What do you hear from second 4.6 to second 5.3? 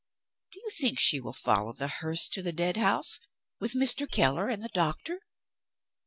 the doctor?"